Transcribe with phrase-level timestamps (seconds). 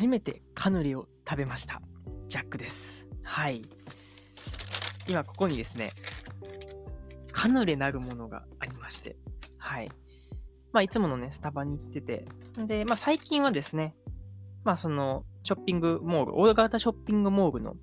[0.00, 1.82] 初めてカヌレを食べました。
[2.26, 3.06] ジャックです。
[3.22, 3.60] はい。
[5.06, 5.90] 今ここにですね、
[7.32, 9.18] カヌレなるものがありまして、
[9.58, 9.90] はい。
[10.72, 12.26] まあ、いつものね、スタバに行ってて、
[12.66, 13.94] で、まあ、最近はですね、
[14.64, 17.74] まあ、その、ショッピングモール、大型ショッピングモールの、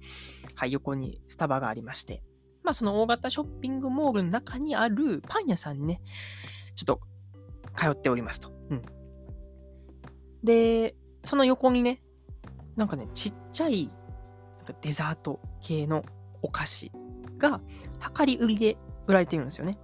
[0.55, 2.23] はい、横にスタバがありまして、
[2.63, 6.01] まあ、その大型ショッピングモールの中にあるパン屋さんにね、
[6.73, 6.99] ちょっと
[7.75, 8.51] 通っておりますと。
[8.71, 8.81] うん。
[10.43, 12.01] で、その横にね、
[12.77, 13.91] なんかね、ちっちゃい
[14.57, 16.05] なんかデザート系の
[16.41, 16.91] お菓子
[17.37, 17.59] が
[18.17, 19.77] 量り売りで売られているんですよね。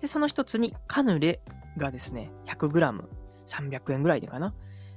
[0.00, 1.40] で、その一つにカヌレ
[1.76, 4.54] がですね、100g300 円ぐらいでかな。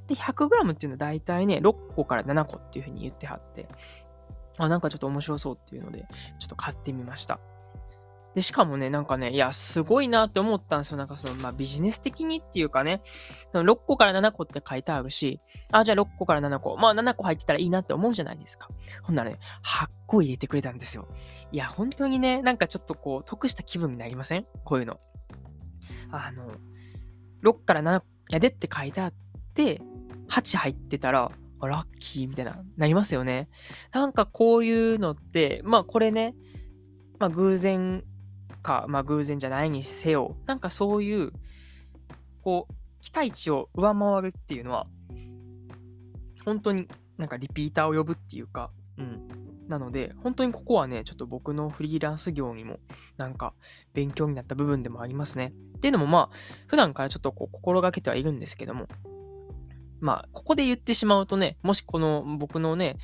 [0.08, 3.68] で、100g っていうのは大体ね、6個から7個っていうふうに言ってはって、
[4.58, 6.06] あ、なんかちょっと面白そうっていうので、
[6.40, 7.40] ちょっと買ってみました。
[8.36, 10.98] で、しかもね、なんかね、いや、すごいなって思ったんですよ。
[10.98, 13.02] なんかその、まあ、ビジネス的にっていうかね、
[13.52, 15.40] その6個から7個って書いてあるし、
[15.72, 16.76] あ、じゃあ6個から7個。
[16.78, 18.70] まあ、7個入ってたらいいなって思うじゃないですか。
[19.04, 21.08] ほんならね、8個入れてくれたんですよ。
[21.52, 24.46] いや、本当にね、なんかちょっとこう、得した気分になりません？
[24.64, 25.00] こういうの。
[26.12, 26.54] あの、
[27.44, 29.14] 6から7やでって書いてあっ
[29.54, 29.82] て、
[30.30, 33.48] 8入ってたら、ラッキーみたいな、なりますよね。
[33.94, 36.36] なんかこういうのって、まあこれね、
[37.20, 38.04] まあ偶然
[38.64, 41.32] か、まあ偶然じゃないにせよ、なんかそういう、
[42.42, 44.88] こう、期待値を上回るっていうのは、
[46.44, 49.28] 本当になんかリピーターを呼ぶっていうか、うん。
[49.68, 52.80] なので、本当にここはね、ちょっと僕のフリーランス業にも、
[53.18, 53.54] なんか
[53.94, 55.54] 勉強になった部分でもありますね。
[55.78, 56.36] っていうのもまあ、
[56.68, 58.88] 普段からちょっとこう心がけてはいるんですけども、
[60.00, 62.98] まあ、ここで言ってしまうとね、もしこの僕のね、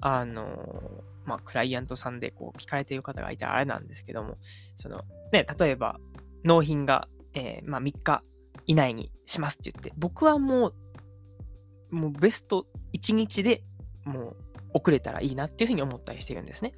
[0.00, 4.38] あのまあ、クライアントさんでこう聞かれている方がいたらあれなんですけども、
[4.76, 6.00] その、ね、例えば、
[6.44, 8.22] 納品が、えーまあ、3日
[8.66, 10.74] 以内にしますって言って、僕はもう、
[11.90, 13.62] もうベスト1日で
[14.04, 14.36] もう
[14.74, 16.72] 遅れたらいいなっていうふうに思ったりしてるんですね。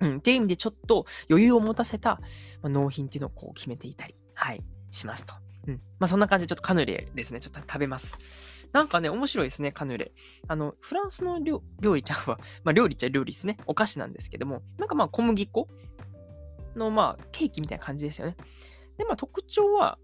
[0.00, 2.20] うん、っていう意味でちょっと余裕を持たせた、
[2.62, 5.34] まあ、納品っていうのをこう決めていたり、はい、しますと。
[5.68, 5.74] うん。
[5.98, 7.40] まあそんな感じでちょっとカヌレですね。
[7.40, 8.61] ちょっと食べます。
[8.72, 10.12] なんかね、面白いですね、カヌレ。
[10.48, 13.58] あの、フランスの料理ちゃんは、 まあ料理っちゃ料理ですね。
[13.66, 15.68] お菓子なんですけども、なんかまあ小麦粉
[16.76, 18.36] のまあケーキみたいな感じですよね。
[18.96, 19.98] で、まあ特徴は、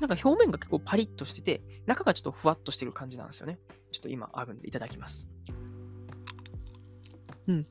[0.00, 3.58] なんか表面が結構パリッとしてて、中がちょっとふわっとしてる感じなんですよね。
[3.92, 5.28] ちょっと今あるんでいただきます。
[7.46, 7.66] うん。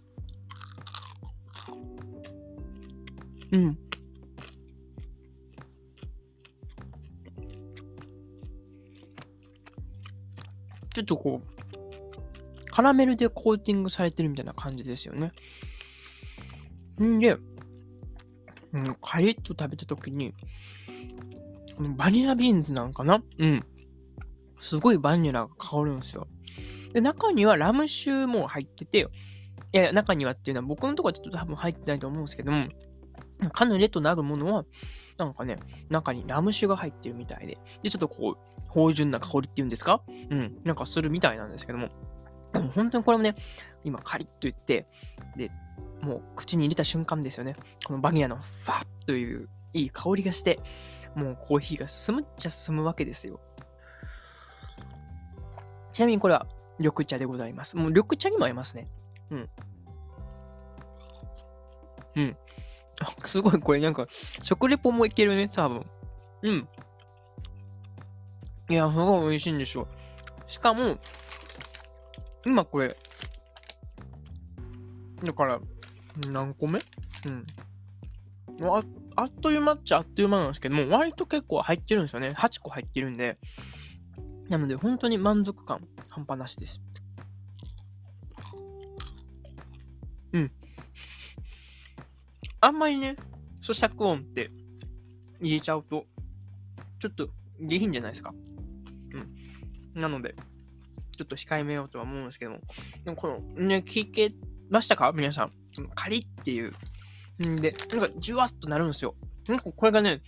[3.51, 3.79] うん。
[10.93, 15.31] ちょっとこう、カラメルでコーティングされてるみたいな感じですよね。
[17.01, 17.37] んで、
[18.73, 20.33] うん、カリッと食べたときに、
[21.75, 23.23] このバニラビーンズなんかな？
[23.39, 23.65] うん。
[24.59, 26.27] すごいバニラが香るんですよ。
[26.93, 29.07] で、中にはラム酒も入ってて、
[29.73, 32.67] いや、中にはっていうのは僕のとこはちょっと多分入ってないと思うんですけども、
[33.53, 34.65] カヌレとなるものは、
[35.25, 35.57] なんかね、
[35.89, 40.01] 中にラム酒が入ってるみたいで、で、ちょっとこう、芳醇な香りっていうんですか？
[40.29, 41.89] うん、なんかするみたいなんですけども、
[42.53, 43.35] でも本当にこれもね、
[43.83, 44.87] 今カリッと言って、
[45.35, 45.51] で、
[46.01, 47.55] もう口に入れた瞬間ですよね、
[47.85, 50.59] このバニラのファッといういい香りがして、
[51.15, 53.39] もうコーヒーが進むっちゃ進むわけですよ。
[55.91, 56.47] ちなみにこれは
[56.79, 57.75] 緑茶でございます。
[57.75, 58.87] もう緑茶にも合いますね。
[59.29, 59.49] うん。
[62.15, 62.37] うん。
[63.25, 64.07] すごい、これなんか、
[64.41, 65.85] 食レポもいけるね、多分。
[66.43, 66.67] うん。
[68.69, 69.87] いや、すごい美味しいんですよ。
[70.45, 70.97] しかも、
[72.45, 72.97] 今これ、
[75.23, 75.59] だから、
[76.29, 76.79] 何個目？
[77.25, 77.45] うん。
[78.67, 78.83] あ
[79.15, 82.29] あっという間っちゃあっという間なんですけども、割と結構入ってるんですよね。
[82.29, 83.37] 8個入ってるんで。
[84.49, 86.81] なので、本当に満足感半端なしです。
[92.61, 93.15] あんまりね、
[93.61, 94.51] 咀嚼音って
[95.41, 96.05] 入れちゃうと、
[96.99, 97.29] ちょっと
[97.59, 98.33] 下品じゃないですか。
[99.13, 100.01] うん。
[100.01, 100.35] なので、
[101.17, 102.61] ちょっと控えめようとは思うんですけども、
[103.03, 104.33] でもこのね、聞け
[104.69, 105.11] ましたか？
[105.11, 105.51] 皆さん。
[105.95, 106.73] カリッっていう。
[107.45, 109.15] んで、なんかジュワッとなるんですよ。
[109.47, 110.21] なんかこれがね、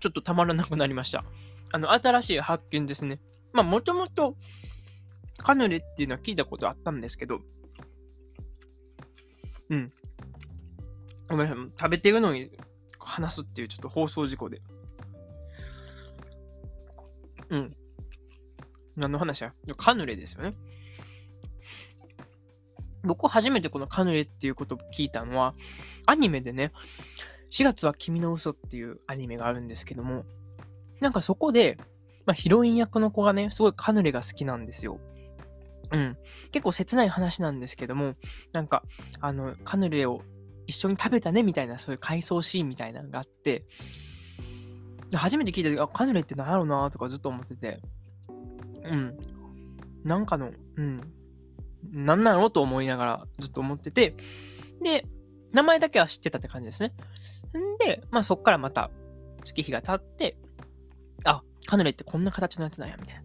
[0.00, 1.24] ちょっとたまらなくなりました。
[1.72, 3.20] あの、新しい発見ですね。
[3.52, 4.36] まあ、もともと、
[5.38, 7.40] カヌレっていうのは聞いたことあったんですけど、
[9.70, 9.92] うん。
[11.32, 12.50] ごめんなさい、食べてるのに
[12.98, 14.60] 話すっていうちょっと放送事故で。
[17.48, 17.76] うん。
[18.96, 19.54] 何の話や？
[19.78, 20.54] カヌレですよね。
[23.02, 25.54] 僕初めてこのカヌレっていうことを聞いたのは、
[26.06, 26.70] アニメでね、
[27.50, 30.24] 4月は君の嘘っていうアニメがあるんですけども、
[31.00, 31.78] なんかそこで、
[32.26, 35.00] まあ、ヒロイン役の子がね、すごいカヌレが好きなんですよ。
[35.90, 36.16] うん。
[36.52, 38.14] 結構切ない話なんですけども、
[38.52, 38.84] なんか、
[39.20, 40.22] あの、カヌレを
[40.66, 43.66] 一緒に食べたねみたいな、そういう回想シーンみたいなのがあって、
[45.14, 47.80] 初めて聞いた時、あ、カヌレって何やろうなとかずっと思ってて、
[48.84, 49.18] うん。
[50.04, 51.00] なんかの、うん。
[51.90, 54.14] なんなのと思いながらずっと思ってて、
[54.82, 55.06] で、
[55.52, 56.94] 名前だけは知ってたって感じですね。
[57.58, 58.90] んで、まあそっからまた
[59.44, 60.36] 月日が経って、
[61.24, 63.22] あ、カヌレってこんな形のやつなんや、みたいな。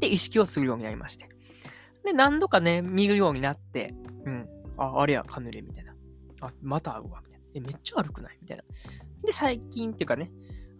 [0.00, 1.28] で、意識をするようになりまして。
[2.04, 3.94] で、何度かね、見るようになって、
[4.24, 5.87] うん、あ、あれや、カヌレ、みたいな。
[6.40, 7.46] あ、また会うわ、みたいな。
[7.54, 8.38] え、めっちゃ悪くない？
[8.40, 8.64] みたいな。
[9.24, 10.30] で、最近っていうかね、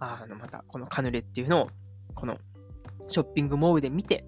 [0.01, 1.71] あの、また、このカヌレっていうのを、
[2.15, 2.39] この、
[3.09, 4.25] ショッピングモールで見て、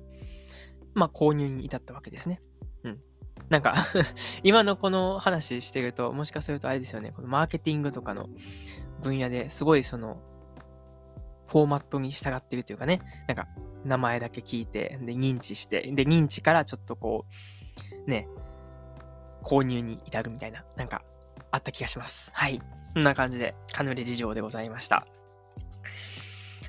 [0.94, 2.41] まあ、購入に至ったわけですね。
[2.85, 3.00] うん。
[3.49, 3.75] なんか
[4.43, 8.29] 今のこの話してると、もしかするとあれですよね、このマーケティングとかの
[9.03, 10.21] 分野ですごいその、
[11.47, 13.49] フォーマットに従ってるというかね、なんか、
[13.85, 17.26] 名前だけ聞いて、で、認知して、で、認知からちょっとこ
[18.06, 18.29] う、ね、
[19.43, 21.03] 購入に至るみたいな、なんか、
[21.50, 22.31] あった気がします。
[22.35, 22.61] はい。
[22.94, 25.06] こんな感じで、カヌレ事情でございました。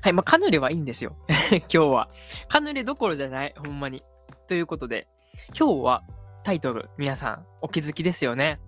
[0.00, 0.12] はい。
[0.12, 1.16] まあ、カヌレはいいんですよ。
[1.50, 2.08] 今日は。
[2.48, 3.54] カヌレどころじゃない。
[3.56, 4.02] ほんまに。
[4.46, 5.08] ということで、
[5.58, 6.02] 今日は
[6.42, 8.60] タイトル、皆さんお気づきですよね。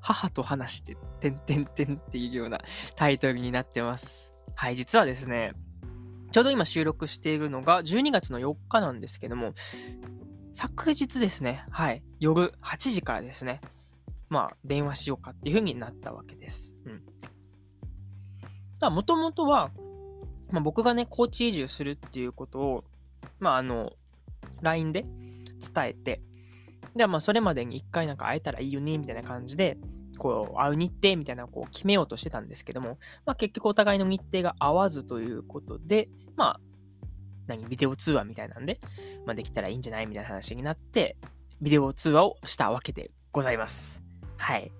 [0.00, 2.60] 母と話して、てんてんてんっていうような
[2.94, 4.34] タイトルになってます。
[4.54, 5.52] はい、実はですね、
[6.32, 9.52] ちょうど今収録しているのが12月の4日なんですけども、
[10.54, 13.60] 昨日ですね、はい、夜8時からですね、
[14.28, 16.76] まあ、電話しようかっていう風になったわけです。
[16.84, 17.02] うん。
[18.92, 19.70] もともとは、
[20.50, 22.84] まあ、僕がね、高知移住するっていうことを、
[23.40, 23.92] まあ、あの、
[24.62, 26.22] LINE で伝えて、
[26.94, 29.76] で、まあ、それまでに一回なんか会えたらいいよね、みたいな感じで、
[30.18, 36.60] こう、会う日程みたいなのをこう決めようとしてたんですけども、まあ、結局お互いの日程が合わずということで、まあ、
[37.46, 38.80] 何、ビデオ通話みたいなんで、
[39.26, 40.06] まあ、できたらいいんじゃない？
[40.06, 41.16] みたいな話になって、
[41.60, 44.05] ビデオ通話をしたわけでございます。
[44.38, 44.72] はい。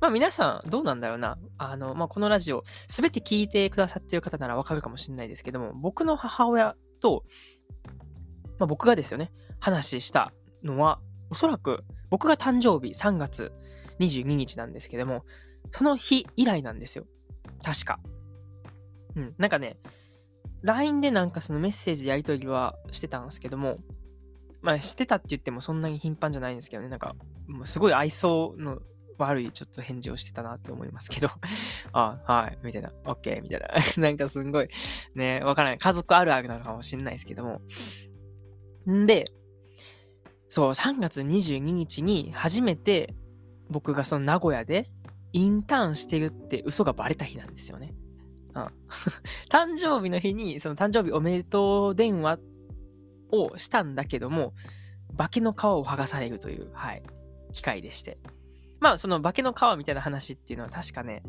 [0.00, 1.38] まあ皆さんどうなんだろうな。
[1.58, 7.24] あの、まあこのラジオすべて聞いてくださっている方ならわかるかもしれないですけども、僕の母親と、
[8.58, 11.00] まあ僕がですよね、話したのは、
[11.30, 13.52] おそらく僕が誕生日3月
[14.00, 15.24] 22日なんですけども、
[15.72, 17.04] その日以来なんですよ。
[17.62, 18.00] 確か。
[19.16, 19.34] うん。
[19.36, 19.76] なんかね、
[20.62, 23.78] LINE でなんかそのメッセージでやり取りはしてたんですけども、
[24.60, 27.14] まあしてたって言ってもそんなに頻繁じゃないんですけどね、なんか、
[27.64, 28.80] すごい愛想の
[29.18, 31.28] 悪いちょっと返事をしてたなって思いますけど
[31.92, 33.68] あ、はい、みたいな、OK、みたいな。
[33.98, 34.68] なんかすんごい、
[35.14, 35.78] ね、わからない。
[35.78, 37.60] 家族あるあるなのかもしれないですけども。
[38.90, 39.24] んで、
[40.48, 43.14] そう、3月22日に初めて
[43.68, 44.90] 僕がその名古屋で
[45.32, 47.94] インターンしてるって嘘がバレた日なんですよね。
[48.54, 48.62] うん。
[49.50, 52.38] 誕生日の日に、その誕生日おめでとう電話
[53.30, 54.54] をしたんだけども、
[55.16, 57.02] 化けの皮を剥がされるという、はい、
[57.58, 58.18] 機会でして。
[58.80, 61.22] まあ、その化けの皮みたいな話っていうのは確かね、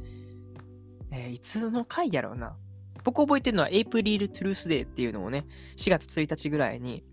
[1.11, 2.55] えー、いつの回やろうな。
[3.03, 7.03] 僕覚えてるのはエイプリル・トゥルースデーっていうのをね、4月1日ぐらいに、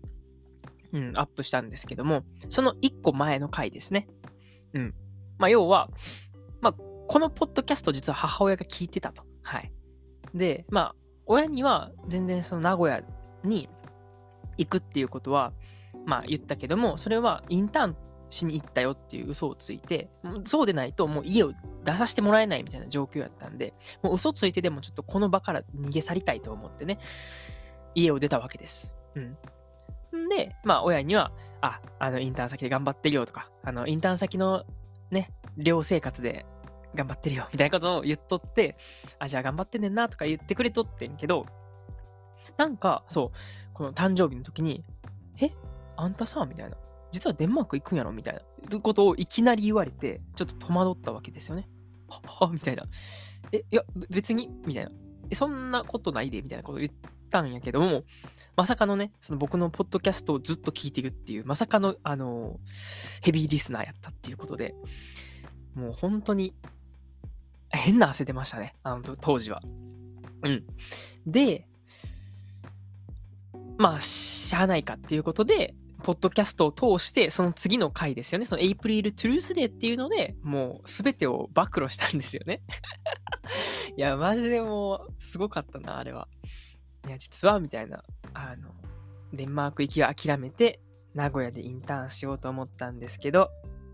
[0.93, 4.07] うん、アップしたんですけども、その1個前の回ですね。
[4.73, 4.93] うん。
[5.39, 5.89] まあ、要は、
[6.61, 9.23] まあ、このポッドキャスト実は母親が聞いてたと。
[9.41, 9.71] はい。
[10.35, 10.95] で、まあ、
[11.25, 13.01] 親には全然その名古屋
[13.43, 13.67] に
[14.57, 15.53] 行くっていうことは、
[16.05, 17.97] まあ言ったけども、それはインターン
[18.29, 20.09] しに行ったよっていう嘘をついて、
[20.43, 21.53] そうでないともう家を
[21.83, 26.99] 出させてもらえないみたいな状況やったんで、もう嘘ついてでもちょっとこの場から逃げ去りたいと思ってね、
[27.95, 28.95] 家を出たわけです。
[29.15, 29.37] うん。
[30.29, 31.31] で、まあ親には、
[31.61, 34.65] あ、あのインターン先で頑張ってるよとか、あのインターン先の
[35.11, 36.45] ね、寮生活で
[36.95, 38.77] 頑張ってるよみたいなことを言っとって、
[39.19, 41.45] あ、じゃあ頑張ってんねんなとか言ってくれとってんけど、
[42.57, 44.83] なんか、そう、この誕生日の時に、
[45.41, 45.51] え
[45.95, 46.77] あんたさ、みたいな。
[47.11, 51.69] 実はデンマーク行くんやろみたいなことをいきなり言われて、ちょっと戸惑ったわけですよね。
[52.09, 52.85] は、は、みたいな。
[53.51, 54.91] え、いや、別にみたいな。
[55.33, 56.91] そんなことないでみたいなことを言っ
[57.29, 58.03] たんやけども、
[58.55, 62.59] まさかのね、その僕のポッドキャストをずっと聞いてるっていう、まさかの、あの
[63.21, 64.73] ヘビーリスナーやったっていうことで、
[65.75, 66.55] もう本当に、
[67.69, 68.75] 変な汗出ましたね。
[68.83, 69.61] あの、当時は。
[70.43, 70.65] うん。
[71.25, 71.67] で、
[73.77, 78.45] まあ、しゃあないかっていうことで、ポッドキャストを通して、その次の回ですよね。
[78.45, 82.61] そのエイプリル・トゥルースデーっていうので、もう全てを暴露したんですよね。
[83.97, 86.27] いや、マジでもう、すごかったな、あれは。
[87.07, 88.69] いや、実は、みたいな、あの、
[89.33, 90.81] デンマーク行きを諦めて、
[91.13, 93.49] 名古屋でインターンしようと思ったんですけど、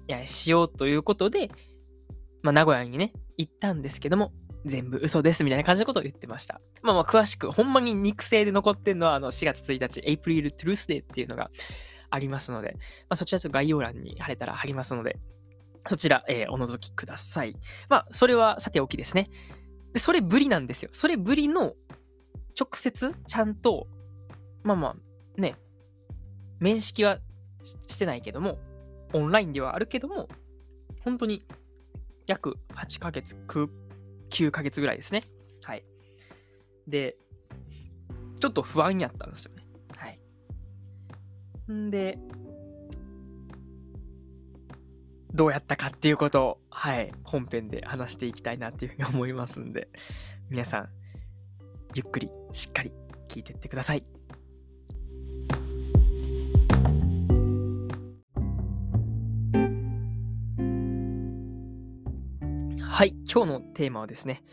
[0.08, 1.50] いや、しようということで、
[2.42, 4.34] まあ、名古屋にね、行ったんですけども、
[4.66, 6.62] 全部嘘ですみたいな感じのことを言ってました。
[6.82, 11.52] まあまあ詳しく、ほんまに肉声で残ってんのはあの4月1日、エイプリルトゥルースデーっていうのが
[12.14, 12.74] ありますので、
[13.10, 15.20] まあ、そちらちょっと概要欄に貼れたら貼りますので、
[15.88, 17.56] そちら、えー、お覗きください。
[17.90, 19.30] まあ、それはさておきですね。
[19.94, 20.90] でそれぶりなんですよ。
[20.94, 21.74] それぶりの
[22.60, 23.88] 直接ちゃんと、
[24.64, 25.56] まあまあね、
[26.60, 27.18] 面識は
[27.64, 28.60] してないけども、
[29.14, 30.30] オンラインではあるけども、
[31.02, 31.44] 本当に
[32.28, 35.24] 約8ヶ月、9ヶ月ぐらいですね。
[35.64, 35.84] はい。
[36.88, 37.18] で、
[38.40, 39.63] ちょっと不安やったんですよね。
[41.72, 42.18] んで、
[45.34, 49.90] どうやったかっていうことを、はい、本編で話していきたいなっていうふうに思いますんで、
[50.50, 50.90] 皆さん、
[51.96, 52.92] ゆっくり、しっかり
[53.28, 54.04] 聞いてってください。
[62.80, 64.44] はい、今日のテーマはですね、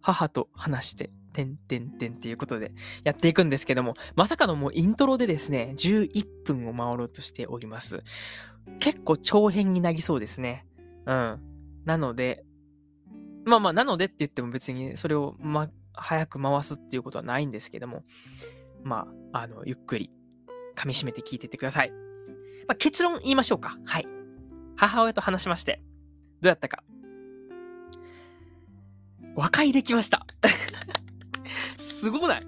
[0.00, 2.72] 母と話して、てんてんてんっていうことで
[3.04, 8.02] やっていくんですけども、まさかのもうイントロでですね、11分を回ろうとしております。
[8.78, 10.66] 結構長編になりそうですね。
[11.06, 11.40] うん。
[11.84, 12.44] なので、
[13.44, 18.04] まあまあ、なのでって言っても別にそれを、ま、早く回すっていうことはないんですけども、
[18.84, 20.10] まあ、あの、ゆっくり
[20.76, 21.90] 噛み締めて聞いていってください。
[21.90, 23.76] まあ、結論言いましょうか。
[23.84, 24.06] はい。
[24.76, 25.82] 母親と話しまして、
[26.40, 26.82] どうやったか。
[29.34, 30.26] 和解できました。
[32.02, 32.42] すごない？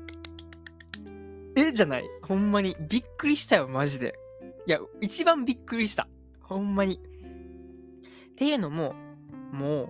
[1.55, 2.05] えじゃない。
[2.23, 2.77] ほんまに。
[2.81, 4.19] びっくりしたよ、マジで。
[4.67, 6.09] いや、一番びっくりした。
[6.43, 6.97] ほんまに。
[6.97, 8.97] っていうのも、
[9.53, 9.89] もう、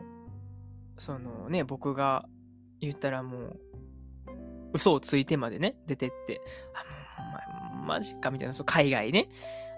[0.99, 2.27] そのね、僕が
[2.79, 3.61] 言ったらもう、
[4.75, 6.43] 嘘をついてまでね、出てって、
[6.75, 6.85] あ、
[7.25, 9.31] もう、お前マジかみたいな、そう海外ね、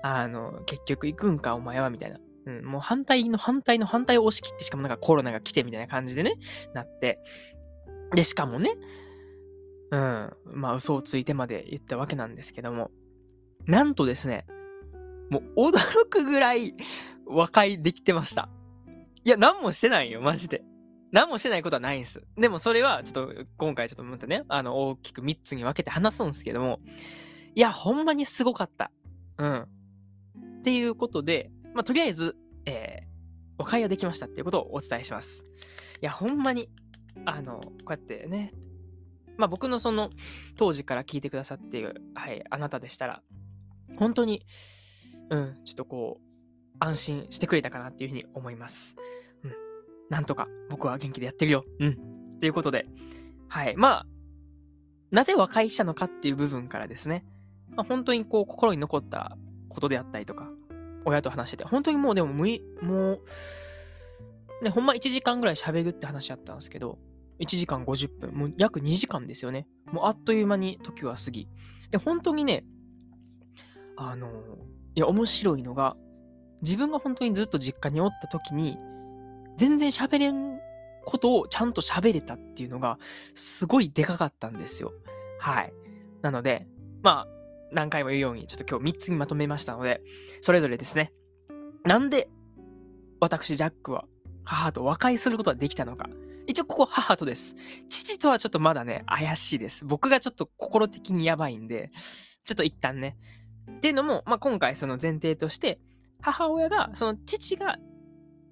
[0.02, 2.19] あの、結局行くんか、お前は、みたいな。
[2.47, 6.35] うん、もう反対の反対の反対を押し切って、しかもなんかコロナが来てみたいな感じでね、
[6.75, 7.23] なって。
[8.12, 8.75] で、しかもね、
[9.90, 12.90] うん、まあ嘘をついてまで言ったわけなんですけども、
[13.66, 14.47] なんとですね、
[15.31, 16.75] もう驚くぐらい
[17.26, 18.49] 和解できてました。
[19.25, 20.62] いや、何もしてないよ、マジで。
[21.12, 22.23] 何もしてないことはないんです。
[22.37, 26.81] でもそれは、ちょっと今回ちょっとまたね、あの、大きく3つに分けて話すんですけども、
[27.55, 28.93] いや、ほんまにすごかった。
[29.38, 29.62] うん。
[29.62, 33.07] っていうことで、まあ、とりあえず、えー、
[33.59, 35.45] 和解はできましたっていうことをお伝えします。
[36.00, 36.69] いや、ほんまに、
[37.25, 38.52] あの、こうやってね、
[39.37, 40.11] まあ僕のその、
[40.57, 43.23] 当時から聞いてくださっている、はい、あなたでしたら、
[43.99, 44.47] 本当に、
[45.31, 46.26] うん、ちょっとこう、
[46.78, 48.97] 安心してくれたかなっていうふうに思います。
[49.43, 49.52] うん。
[50.11, 51.64] なんとか僕は元気でやってるよ。
[51.81, 52.38] うん。
[52.40, 52.87] ということで、
[53.49, 53.76] はい。
[53.76, 54.07] まあ、
[55.11, 57.25] なぜ和解したのかっていう部分からですね、
[57.75, 59.37] まあ、本当にこう、心に残った
[59.69, 60.50] ことであったりとか、
[61.05, 63.23] 親と話してて、本当にもうでもむい、もう、
[64.62, 66.99] ね、ほんま1時間ぐらい喋るって話あったんですけど、
[67.38, 69.66] 1時間50分、もう約2時間ですよね。
[69.87, 71.49] もうあっという間に時は過ぎ。
[71.90, 72.64] で、本当にね、
[73.97, 74.28] あの
[74.95, 75.97] いや、面白いのが、
[76.62, 78.78] 自分が本当にずっと実家におった時に、
[79.57, 80.59] 全然喋れん
[81.05, 82.99] ことをちゃんと喋れたっていうのが、
[83.35, 84.93] すごいでかかったんですよ。
[85.38, 85.73] はい。
[86.23, 86.66] なので、
[87.02, 87.28] まあ、
[87.73, 90.02] 何回も言うように、ちょっと今日3つにまとめましたので、
[90.40, 91.12] それぞれですね、
[91.85, 92.28] なんで
[93.21, 94.05] 私、ジャックは
[94.45, 96.09] 母と和解することができたのか。
[96.46, 97.56] 一応ここ母とです。
[97.88, 99.84] 父とはちょっとまだね、怪しいです。
[99.84, 101.90] 僕がちょっと心的にやばいんで、
[102.44, 103.16] ちょっと一旦ね、
[103.70, 105.80] っていうのも、まあ、今回その前提として、
[106.20, 107.78] 母親が、その父が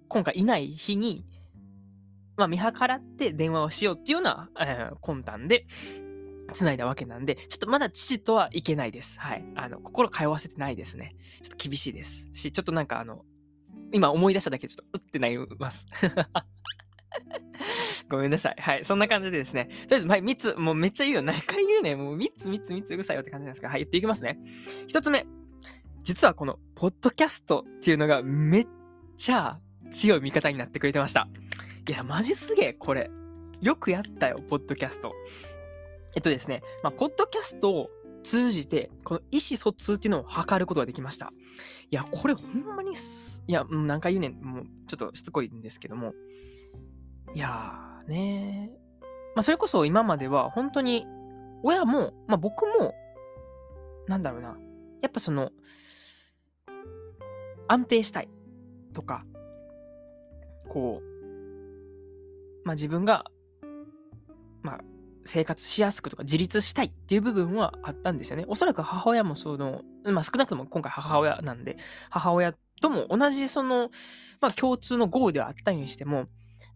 [0.08, 1.24] 今回いない日に、
[2.36, 5.66] まあ、見計らって電話をしようっていうような、えー、魂胆で、
[6.52, 9.18] 繋いだわけなんで、ちょっとまだ父とはいけないです。
[9.20, 9.44] はい。
[9.54, 11.16] あの、心通わせてないですね。
[11.42, 13.24] ちょっと厳しいですし、ちょっとなんかあの、
[13.92, 15.86] 今思い出しただけでちょっと、うってなります。
[18.08, 18.56] ごめんなさい。
[18.58, 18.84] はい。
[18.84, 19.66] そんな感じでですね。
[19.66, 20.54] とりあえず、はい、3つ。
[20.54, 21.22] もうめっちゃ言うよ。
[21.22, 21.96] 何回言うね。
[21.96, 24.38] もう3つ、3つ、3つうるさいよって感じなんですが、はい、言っていきますね。
[24.88, 25.26] 1つ目。
[26.02, 28.68] 実はこの、ポッドキャストっていうのがめっ
[29.16, 29.58] ちゃ
[29.90, 31.28] 強い味方になってくれてました。
[31.88, 33.10] いや、マジすげえ、これ。
[33.60, 35.14] よくやったよ、ポッドキャスト。
[36.16, 37.90] えっとですね、まあ、ポッドキャストを
[38.22, 41.32] 通じて、この意思疎通っていうのを図ることができました。
[41.90, 46.14] いや、これほんまにいや、何回言うねん、もうちょっとしつこいんですけども、
[47.34, 48.70] いやーね
[49.34, 51.06] まあ、それこそ今までは本当に
[51.64, 52.94] 親も、まあ、僕も、
[54.06, 54.56] なんだろうな、
[55.02, 55.50] やっぱその、
[57.66, 58.28] 安定したい
[58.92, 59.24] とか、
[60.68, 61.14] こう、
[62.64, 63.24] まあ自分が、
[64.62, 64.80] まあ
[65.24, 68.44] 生活しやすくとか自立したいっていう部分はあったんですよね。
[68.46, 71.76] おそらく母親もその、まあ少なくとも今回母親なんで、
[72.10, 73.90] 母親とも同じその、
[74.40, 76.26] まあ共通のゴールではあったにしても、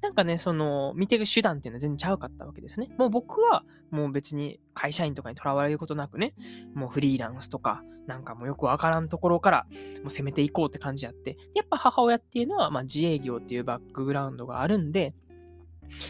[0.00, 2.88] なんかね、その、見てる手段っていうのは全然ちゃうかったわけですね。
[2.98, 6.34] もう僕は、もう別に会社員とかにとらわれることなくね、
[6.74, 9.66] もうフリーランスとか、なんかもうよくわからんところから、
[10.02, 15.14] もう攻めていこうって感じやって、やっぱ母親っていうのは、まあ自営業っていうバックグラウンドがあるんで、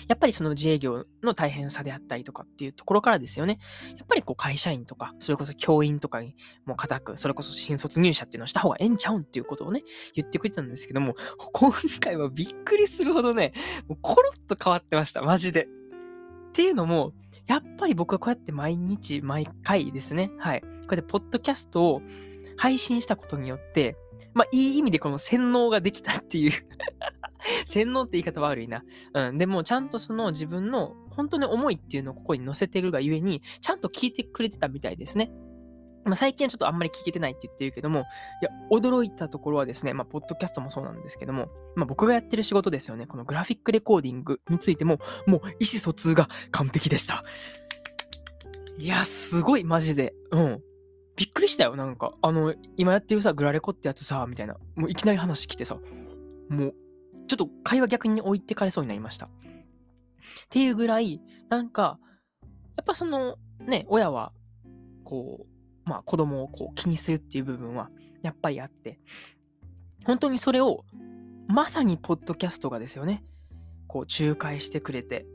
[0.08, 3.58] やっぱりその自営業の大変さであったりとかっていうところからですよね。
[3.96, 9.82] やっぱりこう会社員とか、それこそ教員とかにもう固く、それこそ新卒入社っていうのをした方がええんちゃうんっていうことをね、
[10.14, 11.14] 言ってくれてたんですけども、
[11.52, 13.52] 今回はびっくりするほどね、
[13.88, 15.64] もうコロッと変わってました、マジで。
[15.64, 17.12] っていうのも、
[17.46, 20.60] やっぱり僕はこうやって毎日、毎回ですね、はい。
[20.60, 22.02] こうやってポッドキャストを
[22.56, 23.96] 配信したことによって、
[24.34, 26.52] まあ、いい意味でこの洗脳ができたっていう
[27.66, 28.84] 洗脳って言い方悪いな。
[29.14, 29.38] うん。
[29.38, 35.30] でも、ちゃんとその自分の本当に思いっていうのをここに載せてるがゆえに、ちゃんと聞いてくれてたみたいですね。
[36.04, 47.24] まあ、最近はちょっとあんまり聞けてないって言ってるけども、いや、驚いたところはですね、まあ、ポッドキャストもそうなんですけども、まあ、僕がやってる仕事ですよね、このグラフィックレコーディングについても、もう意思疎通が完璧でした。
[48.78, 50.14] いや、すごい、マジで。
[50.30, 50.62] うん。
[51.16, 52.14] びっくりしたよ、なんか。
[52.22, 54.56] あの、今やってるさ、グラレコってやつさ、みたいな。
[54.76, 55.78] もういきなり話来てさ、
[56.48, 56.74] もう、
[57.28, 59.26] ちょっと会話逆に置いてかれそうになりました。
[59.26, 59.30] っ
[60.48, 61.98] ていうぐらい、なんか、
[62.76, 64.32] やっぱその、ね、親は、
[65.04, 65.46] こ
[65.86, 67.90] う、まあ子供をこう気にするっていう部分は、
[68.22, 68.98] やっぱりあって、
[70.04, 70.84] 本当にそれを、
[71.48, 73.24] まさにポッドキャストがですよね、
[73.86, 75.26] こう仲介してくれて、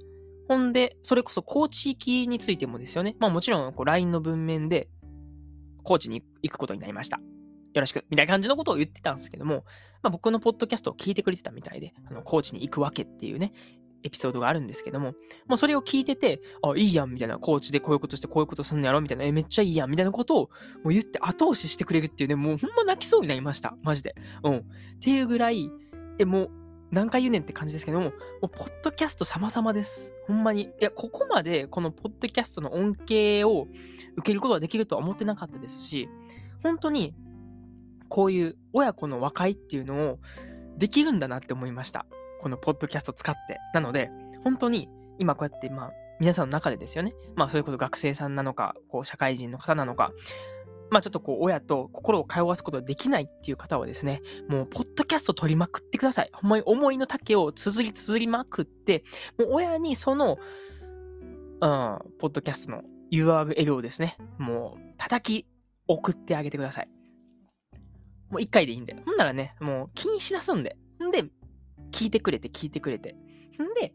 [0.47, 3.15] ほんで、それこそ高地域についてもですよね。
[3.19, 4.89] まあもちろん、こう LINE の文面で、
[5.83, 7.19] 高知に行くことになりました。
[7.73, 9.65] よろしく、みたいな感じのことを言ってたんですけども、
[10.01, 13.53] まあ、僕のポッドキャストを聞いてくれてたみたいで、あの高知に行くわけっていうね、
[14.03, 15.13] エピソードがあるんですけども、
[15.47, 20.49] もうそれを聞いてて、あ、いいやん、みたいな、コーチでこういうことしてこういうことすんのやろ、みたいな、え、めっちゃいいやん、みたいなことをも
[20.85, 23.75] う言って後押ししてくれるっていうね、もうほんま泣きそうになりました。
[23.81, 24.15] マジで。
[24.43, 24.57] うん。
[24.57, 24.63] っ
[25.01, 25.69] ていうぐらい、
[26.19, 26.51] え、もう、
[26.91, 28.11] 何回言うねんって感じですけども、も
[28.43, 30.13] う、ポッドキャスト様々です。
[30.27, 30.63] ほんまに。
[30.63, 33.67] いや、ここまで、このポッドキャストの恩恵を
[34.17, 36.09] 受けることができるとは思ってなかったですし、
[36.61, 37.15] 本当に、
[38.13, 40.19] こういう親子の和解っていうのを
[40.77, 42.05] できるんだなって思いました。
[42.39, 43.59] このポッドキャスト使って。
[43.73, 44.11] なので、
[44.43, 47.15] 本当に今こうやって、まあ、皆さんの中でですよね。
[47.35, 50.11] まあ、そういうこと学生さんなのか、こう、社会人の方なのか、
[50.91, 56.29] まあ、ちょっとこう、親と心を通わすことができないっていう方はですね、もう、ポッドキャスト取りまくってください。
[56.33, 59.05] ほんまに思いの丈を綴り綴りまくって、
[59.39, 60.37] もう親にその、
[61.61, 65.47] うん、ポッドキャストの URL をですね、もう、叩き
[65.87, 66.92] 送ってあげてください。
[68.33, 68.95] もう一回でいいんで。
[69.05, 70.75] ほんならね、もう気にしだすんで。
[71.03, 71.25] んで、
[71.91, 73.13] 聞いてくれて、聞いてくれて。
[73.13, 73.93] んで、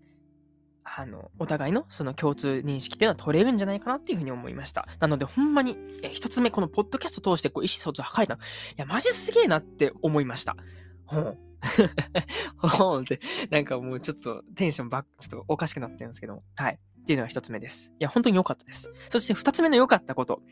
[0.84, 4.86] あの、お互いのその共通認識っていうのは取れるんじゃないかなっていうふうに思いました。
[5.00, 8.40] なので、ほんまに、え、一つ目、このポッドキャスト通してこう意思疎通を図れたの。
[8.40, 8.44] い
[8.76, 10.56] や、マジすげえなって思いました。
[11.04, 11.38] ほん。
[12.56, 13.20] ほんって、
[13.50, 16.78] なんかもうちょっとテンションばっ、ちょっとおかしくなってるんですけど、はい。
[17.08, 17.94] っていうのが一つ目です。
[17.98, 18.92] いや、本当に良かったです。
[19.08, 20.42] そして二つ目の良かったこと。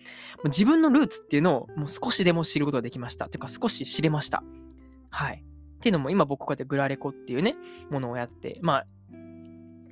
[0.44, 3.28] 自分のルーツっていうのをもう少しでも知ることができました。
[3.28, 4.42] というか少し知れました。
[5.10, 5.44] はい。
[5.44, 7.56] っていうのも今僕こうやってグラレコっていうね、
[7.90, 8.86] ものをやって、まあ、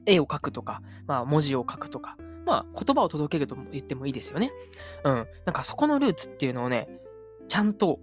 [0.07, 4.51] 絵を描くとか、まあ文字を書くとか、まあ言葉を届けると言ってもいいですよね。
[5.05, 5.27] うん。
[5.45, 6.89] なんかそこのルーツっていうのをね、
[7.49, 8.01] ちゃんと、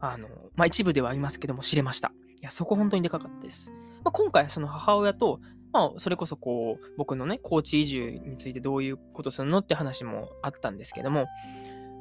[0.00, 2.12] あの、まあ一部ではありますけども知れました。
[2.40, 3.70] いや、そこ本当にでかかったです。
[4.02, 5.38] まあ、今回その母親と
[5.72, 11.26] まあ、それこそこう、僕のね、高知移住についてどういうことするのって話もあったんですけども、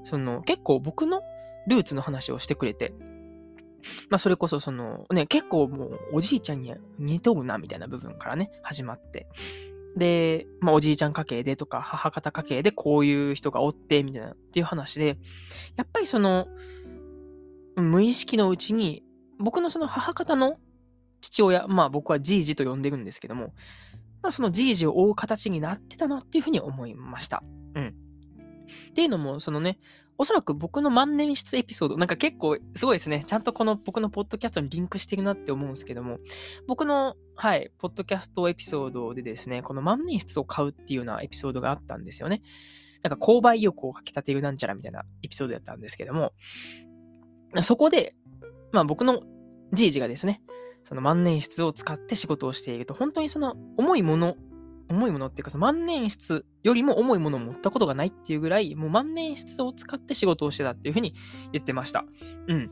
[0.03, 1.21] その、結構僕の
[1.67, 2.93] ルーツの話をしてくれて、
[4.10, 9.27] まあ、それこそその、ね、結構もう、おじいちゃんに似とるな、みたいな部分からね、始まって。
[9.95, 15.17] で、まあ、おじいちゃん家系でとか、母方家系でこういう人がおって、みたいな、っていう話で、
[15.77, 16.47] やっぱりその、
[17.75, 19.03] 無意識のうちに、
[19.39, 20.57] 僕のその母方の
[21.21, 23.53] 父親、まあ僕はじいじと呼んでるんですけども、
[24.21, 27.43] まあ、そのじいじを追う形になってたなっていうふうに思いました。
[27.75, 27.88] うん。
[27.88, 29.79] っていうのも、そのね、
[30.17, 33.23] おそらく僕の万年筆エピソード、なんか結構すごいですね。
[33.25, 36.19] ちゃんとこの僕のポッドキャストにリンクしてるなって思うんですけども、
[36.67, 42.43] 僕の、はい、ポッドキャストエピソードでですね、この万年筆を買うっていうようなエピソードがあったんですよね。
[43.01, 46.34] なんか購買意欲をかき立てるなんちゃらみたいなエピソードやったんですけども、
[47.62, 48.15] そこで、
[48.71, 49.23] まあ僕の
[49.73, 50.43] じいじがですね、
[50.84, 54.36] その万年筆を使って仕事をしていると、本当にその重いもの、
[54.89, 61.13] 重いものっていうか、その万年筆よりも重いものを持ったことがないっていうぐらい、もう万年筆を使って仕事をしてたっていうふうに
[61.52, 62.06] 言ってました。
[62.48, 62.65] うん。
[62.65, 62.70] っ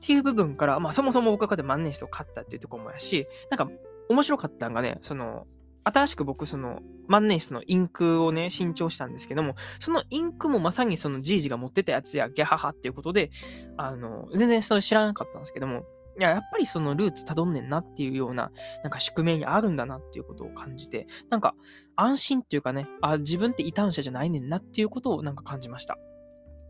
[0.00, 3.70] ていう部分から、まあそもそも僕が万年筆を買ったっていうとこもやし、なんか
[4.08, 5.46] 面白かったんがね、その、
[5.84, 13.30] 新しく僕、その、万年筆のインクをね、新調したんですけども、そのインクもまさにそのじいじが持ってたやつや、ギャハハっていうことで、
[13.76, 15.84] あの、全然それ知らなかったんですけども、
[16.18, 18.50] いや、やっぱりそのルーツたどんねんなっていうような、
[18.82, 21.54] なんか宿命にあるんだなっていうことを感じて、なんか
[21.96, 25.96] 安心っていうかね、あ、自分って異端者じゃないねんなっていうことをなんか感じました。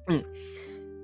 [0.09, 0.27] うん。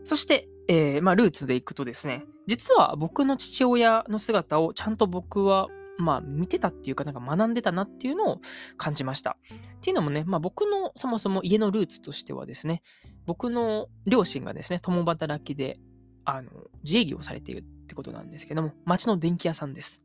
[0.04, 8.40] そして、えー、まあ、ルーツでいくとですね、実は僕の父親の姿をちゃんと僕はまあ見てたっていうかなんか学んでたなっていうのを
[8.76, 9.36] 感じました。
[9.76, 12.82] っていうのもね、まあ僕のそもそも家のルーツとしてはですね、
[13.26, 15.78] 僕の両親がですね、共働きで、
[16.24, 16.50] あの、
[16.82, 20.04] 自営業されているってことなんですけども、町の電気屋さんです。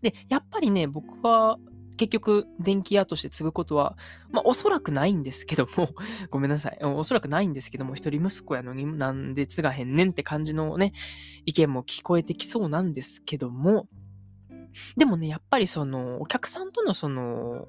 [0.00, 1.58] で、やっぱりね、僕は
[1.96, 3.96] 結局電気屋として継ぐことは、
[4.30, 5.90] まあおそらくないんですけども、
[6.30, 6.78] ごめんなさい。
[6.82, 10.92] おそらくないんですけども、一人息子やのになんで継がへんねんって感じのね、
[11.44, 13.88] 意見も聞こえてきそうなんですけども、
[14.96, 17.66] でもね、やっぱりその、お客さんとのその、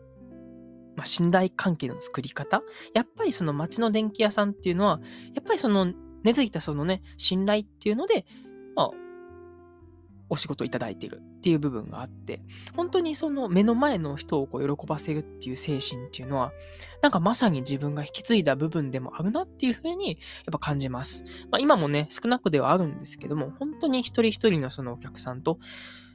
[0.98, 2.64] まあ、信頼関係の作り方
[2.96, 5.00] やっぱりその街の電気屋さんっていうのは、
[5.34, 8.26] やっぱりその根付いたそのね、信頼っていうので、
[8.76, 8.92] まあ、
[10.30, 12.42] お仕事いただいているっていう部分があって、
[12.76, 16.52] 本当にその目の前の人をこう喜ばせるっていう精神っていうのは、
[17.02, 20.18] なんかまさに自分が引き継いだ部分でもあるなっていうふうにやっ
[20.52, 21.24] ぱ感じます。
[21.52, 25.60] まあ、今もね、少なくではあるんですけども、本当に一人一人のそのお客さんと、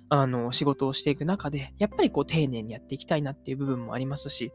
[0.08, 4.52] あの、仕事をしていく中で、やっぱりこう丁寧にやっていきたいなっていう部分もありますし、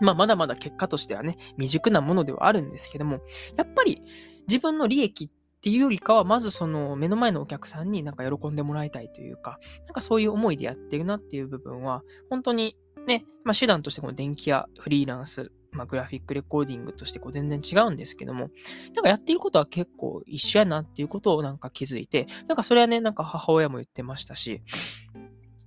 [0.00, 3.20] まあ、まだまだ結果としてはね、未熟なものではあるんですけども、
[3.56, 4.02] やっぱり
[4.48, 5.30] 自分の利益っ
[5.62, 18.50] っていうよりかは、まずその目の前のお客さんになんか喜んでもらいたいというか、なんかそういう思いでやってるなっていう部分は、本当にね、まあ手段としてこの電気やフリーランス、まあ、グラフィックレコーディングとしてこう全然違うんですけども、
[18.92, 24.62] なんかやっていることは結構一緒やなっていうことをなんか気づいて、なんかそれはね、なんか母親も言ってましたし、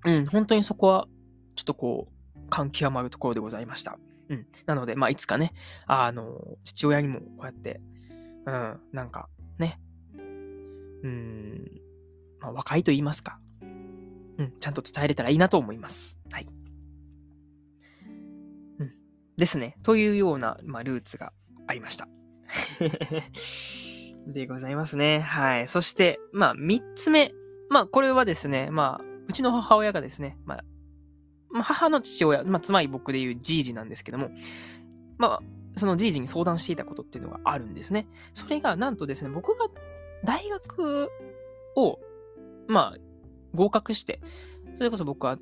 [0.04, 1.08] うん、本当にそこは
[1.56, 3.98] ちょっとこう、感極まるところでございました。
[4.28, 4.46] うん。
[4.66, 5.54] なので、まあ、いつかね、
[5.88, 7.80] あの、父親にもこうやって、
[8.46, 9.80] うん、なんかね、
[11.06, 11.82] うん、
[12.40, 16.18] まあ、若いと言いますか、うん、ちゃんと伝えれたらいいなと思います。
[16.32, 16.48] はい。
[19.38, 19.78] ですね。
[19.84, 21.34] というような、まあ、ルーツが
[21.68, 22.08] ありました。
[24.28, 25.20] でございますね。
[25.20, 25.68] はい。
[25.68, 27.34] そして、まあ、三つ目。
[27.70, 30.64] まあ、これはですね、まあ、うちの母親がですね、ま
[31.54, 34.32] あ、母の父親、まあ、つまり僕で言うじいじなんですけども、
[35.18, 35.40] まあ、
[35.78, 38.08] そのじいじに相談していたことっていうのがあるんですね。
[38.34, 39.68] それが、なんとですね、僕が
[40.26, 41.10] 大学
[41.76, 42.00] を、
[42.68, 42.98] まあ、
[43.54, 44.22] 合格して、
[44.76, 45.38] それこそ僕は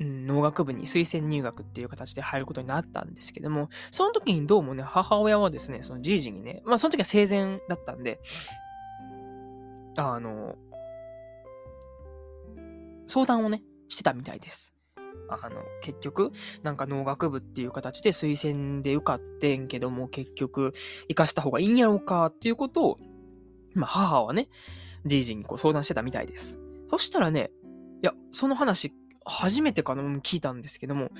[0.00, 8.20] うん、農学部に推薦入学っていう形で入ることになったんですけども、その時にどうもね、母親はですね、そのじいじにね、まあその時は生前だったんで、
[9.96, 10.56] あの、
[13.06, 14.74] 相談をね、してたみたいです。
[15.28, 16.30] あの、結局、
[16.62, 20.72] なんか農学部っていう形で推薦で受かってんけども、結局、
[21.08, 22.98] 生かした方がいいんやろうかっていうことを、
[23.74, 24.48] まあ母はね、
[25.04, 26.60] じいじにこう相談してたみたいです。
[26.90, 27.50] そしたらね、
[28.02, 28.92] いや、その話
[29.24, 30.02] 初めてかな？
[30.18, 31.10] 聞いたんですけども、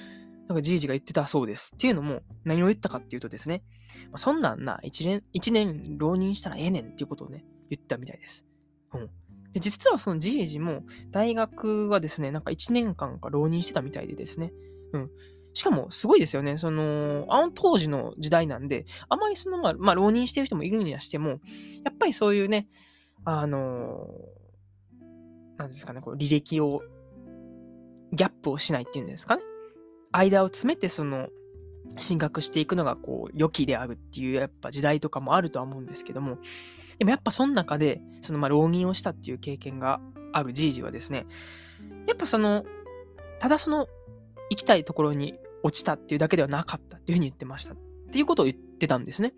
[0.49, 1.73] なんかじいじが言ってたそうです。
[1.75, 3.63] っていうのも、何を言ったかっていうとですね、
[4.07, 8.47] まあ、そんなんな、一年、一年浪人したらええねんっていうことをね、言ったみたいです。
[8.93, 9.11] うん。
[9.53, 14.53] で、実はそのじいじも、大学はですね、なんか1年間か浪人してたみたいでですね。
[14.93, 15.11] うん。
[15.55, 16.59] しかも、すごいですよね。
[16.59, 21.37] その、あの当時の時代なんで、あまりその、まあ、まあ、浪人してる人もいるにはしても、や
[21.91, 22.69] っぱりそういうね、
[23.25, 24.09] あの、
[25.57, 26.83] なんですかね、こう履歴を
[28.13, 29.43] ギャップをしないっていうんですかね。
[30.11, 31.29] 間を詰めてその
[31.97, 36.39] 進学していくのがこう良きであるっていうやっぱ時代とかもあるとは思うんですけども、
[36.99, 40.01] でもやっぱその中でそのまあ浪人をしたっていう経験が
[40.33, 41.27] あるじいじはですね、
[42.07, 42.65] やっぱその、
[43.39, 43.87] ただその
[44.51, 47.75] 行きたいところに落ちたっていうだけではなかったっていうふうに言ってました。
[47.75, 47.77] っ
[48.13, 49.33] ていうことを言ってたんですね。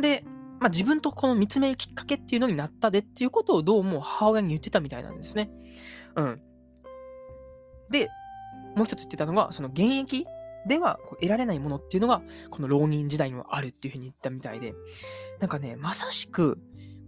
[0.00, 0.24] で、
[0.60, 5.50] まあ、自分とこの見つめるきっかけっていうのになったでっていうことをどうも母親に言ってたみたいなんですね。
[6.16, 6.42] うん。
[7.90, 8.10] で、
[8.76, 10.26] もう一つ言ってたのが、その現役
[10.66, 14.74] では得られないものっていうのが、この浪人時代にはあるっていうふうに言ったみたいで、
[15.38, 16.58] なんかね、まさしく、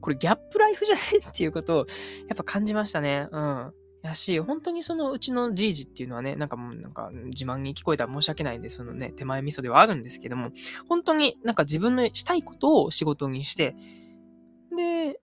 [0.00, 1.86] これギャップライフじゃないっていうことを、
[2.28, 3.28] やっぱ感じましたね。
[3.30, 3.72] うん。
[4.02, 10.50] やし、本当にそのうちのじいじっていうのはね、なんかもうなんか自慢に聞こえたら申し訳ないんで、そのね、手前味噌ではあるんですけども、
[10.88, 13.76] 本当になんか自分のしたいことを仕事にして、
[14.76, 15.20] で、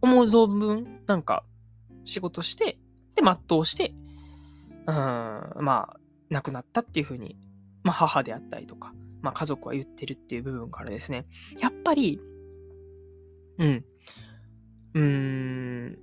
[0.00, 1.44] 思う存分、なんか
[2.04, 2.78] 仕事して、
[3.14, 3.94] で、全うして、
[4.86, 5.96] うん、まあ、
[6.30, 7.36] 亡くなったっていうふうに、
[7.84, 11.26] まあ、母であったりとか、まあ、家族は言ってるっていう部分からですね、
[11.60, 12.20] やっぱり、
[13.58, 13.84] うん、
[14.94, 15.98] うーん、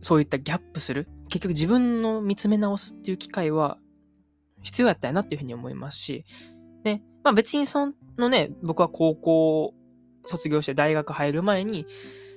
[0.00, 3.78] そういったギャップする、結局自分の見つめ直すっていう機会は
[4.62, 6.24] 必要やったよなっていうふうに思いますし、
[6.84, 9.74] ね、まあ別にそのね、僕は高校
[10.26, 11.86] 卒業して大学入る前に、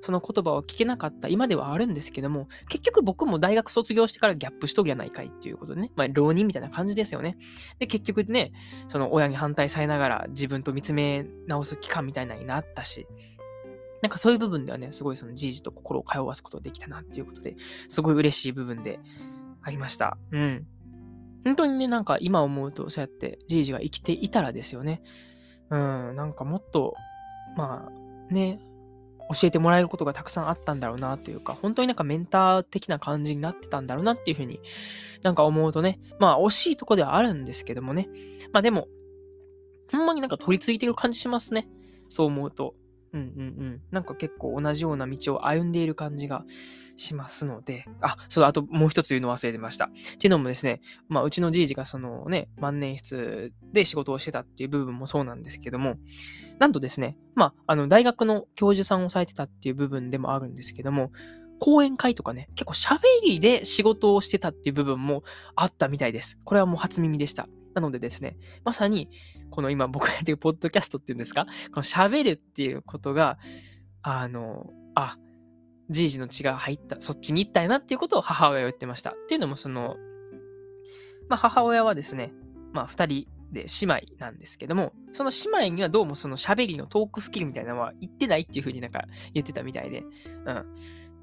[0.02, 7.38] その言葉を聞けなかった今ではあるんですけども、結局僕も大学卒業してからギャップしとるやないかいっていうことでね、まあ、浪人みたいな感じですよね。
[7.80, 8.54] で、結局ね、
[8.88, 13.08] その親に反対されながら自分と見つめ直す期間みたいなになったし、
[14.02, 19.00] なんかそういう部分ではね、すごいそのじいじと心を通わすことができたなっていうことで、すごい嬉しい部分で
[19.62, 20.18] ありました。
[20.32, 20.66] うん。
[21.46, 25.02] 本当にね、なんか今思うと、そうやってじいじが生きていたらですよね。
[25.70, 26.96] うん、なんかもっと、
[27.56, 28.60] まあ、ね、
[29.32, 34.60] 教えてもらえることがたくさんあったんだろうなというか、本当になんかメンター的な感じになってたんだろうなっていうふうに
[35.24, 38.10] なんか思うとね、まあ惜しいとこではあるんですけどもね。
[38.52, 38.88] まあでも、
[39.92, 41.70] ほんまになんか取り付いてる感じしますね。
[42.10, 42.76] そう思うと。
[43.14, 43.44] うんうんう
[43.76, 43.82] ん。
[43.92, 46.44] なんか結構同じような道を歩んでいる感じが
[46.96, 49.86] しますので、あ、そう、あともう一つ言うの忘れてました。
[49.86, 55.96] っていうのもですね、まあ、うちのじいじがそのね、万年筆で仕事をしてたっていう部分もそうなんですけども、
[56.60, 61.12] なんとですね、まあ、あの、大学の教授さんをされてたっていう部分でもあるんですけども、
[61.60, 65.24] 講演会とかね、結構喋りで仕事をしてたっていう部分も
[65.56, 66.38] あったみたいです。
[66.46, 67.48] これはもう初耳でした。
[67.74, 69.10] なのでですね、まさに、
[69.50, 73.38] この今僕がやってるポッドキャストっていうんですか、この喋るっていうことが、
[74.02, 75.18] あの、あ、
[75.90, 79.12] じいじの血が入った、そっちに行ったんやなっていうことを母親は言ってました。
[79.12, 79.98] っていうのも、その、
[81.30, 82.34] まあ、母親はですね、
[82.74, 90.04] まあ、二人で姉妹なんですけども、その姉妹にはどうもその喋りのトークスキルみたいなのは言ってないっていう風になんか言ってたみたいで、
[90.46, 90.66] うん。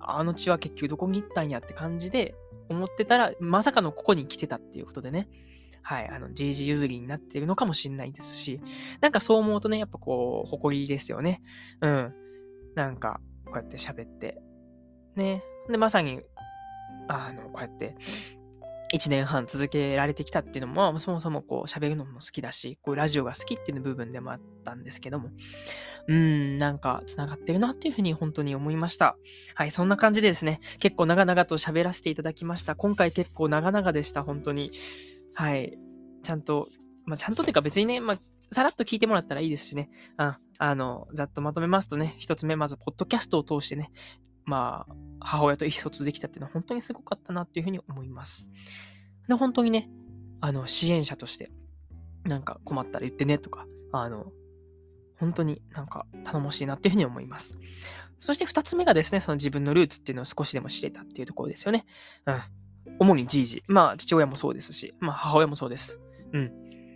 [0.00, 2.34] あの血は結局どこに行ったんやって感じで
[2.68, 5.28] 思ってたら、まさかのここに来てたっていうことでね。
[5.88, 8.60] はい、あの、GG 譲りになっているのかもしれないですし、
[9.00, 11.42] なんかそう思うとね、やっぱこう、誇りですよね。
[11.80, 12.12] うん。
[12.74, 14.36] なんか、こうやって喋って、
[15.14, 15.44] ね。
[15.68, 16.22] で、まさに、
[17.06, 17.94] あの、こうやって、
[18.94, 25.30] 1年半続けられてきたっていうのも、そもそもこう喋るのも好きだし、こうラジオが好きっていう部分でもあったんですけども、
[26.08, 29.16] うん、なんか繋がってるなっていうふうに本当に思いました。
[29.54, 32.76] はい、そんな感じでですね、結構長々と喋らせていただきました。
[32.76, 34.70] 今回結構長々でした、本当に。
[35.36, 35.78] はい。
[36.22, 36.68] ちゃんと、
[37.04, 38.18] まあ、ちゃんとっていうか別にね、まあ、
[38.50, 39.90] さらっと聞いてもらったらいいですしね。
[40.16, 43.90] ああの、ざっとまとめますとね、一つ目、まず、ポッドキャストを通してね、
[44.46, 48.50] まあ、母親と意思疎通できたっていうのは本当にすごかったなっていうふうに思います。
[49.28, 49.90] で、本当にね、
[50.40, 51.50] あの、支援者として、
[52.24, 54.32] なんか困ったら言ってねとか、あの、
[55.18, 57.58] 本当になんか頼もしいなっていうふうに思います。
[58.20, 61.84] そして二つ目がですね、その自分のルーツっていうのを少しでも知れたっていうところですよね。
[62.26, 62.34] うん。
[62.98, 63.62] 主にじいじ。
[63.68, 66.00] まあ、父親もそうですし、まあ、母親もそうです。
[66.32, 66.52] うん。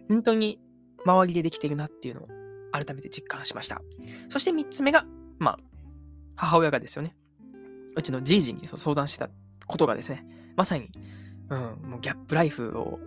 [0.08, 0.60] 本当に
[1.04, 2.28] 周りでできているなっていうのを
[2.72, 3.80] 改めて実感しました。
[4.28, 5.04] そして3つ目が、
[5.38, 5.58] まあ、
[6.36, 7.16] 母親がですよね。
[7.96, 9.30] うちのじいじに相談してた
[9.66, 10.24] ことがですね、
[10.56, 10.90] まさに、
[11.48, 12.98] うん、もうギャップライフを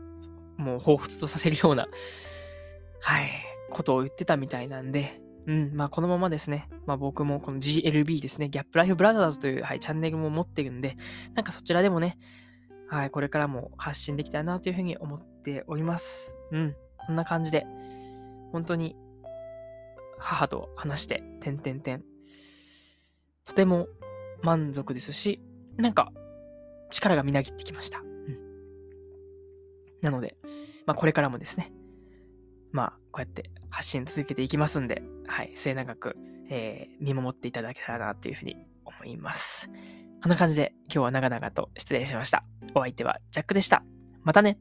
[0.58, 1.88] もう彷彿とさせるような、
[3.02, 3.30] はい、
[3.70, 10.96] ことを言ってたみたいなんで、うん、まあこのままですね、まあ僕もこの GLB ですね、ギャップライフブラザーズという、はい、チャンネルも持ってるんで、
[11.34, 12.18] なんかそちらでもね、
[12.94, 16.36] はい、これからも発信できたらなというふうに思っております。
[16.52, 16.76] うん、
[17.08, 17.66] こんな感じで、
[18.52, 18.96] 本当に
[20.20, 22.04] 母と話して、てんてんてん。
[23.46, 23.88] とても
[24.44, 25.42] 満足ですし、
[25.76, 26.14] なんか
[26.92, 28.00] 力がみなぎってきました。
[28.00, 28.38] うん。
[30.04, 30.38] なので、
[30.86, 31.74] まあこれからもですね、
[32.72, 36.16] まあこうやって発信続けていきますんで、はい、末永く、
[36.52, 39.72] えー、見守っていただけたらなというふうに思います。
[40.24, 42.46] こんな感じで今日は長々と失礼しました。
[42.76, 43.84] お相手はジャックでした。
[44.22, 44.58] またね。